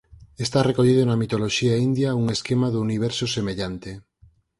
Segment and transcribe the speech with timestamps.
[0.45, 3.91] Está recollido na mitoloxía india un esquema do universo semellante.